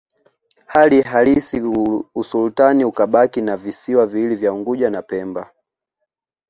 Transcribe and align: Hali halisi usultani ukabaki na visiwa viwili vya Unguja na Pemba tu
Hali 0.65 1.01
halisi 1.01 1.61
usultani 2.15 2.85
ukabaki 2.85 3.41
na 3.41 3.57
visiwa 3.57 4.07
viwili 4.07 4.35
vya 4.35 4.53
Unguja 4.53 4.89
na 4.89 5.01
Pemba 5.01 5.43
tu 5.45 5.51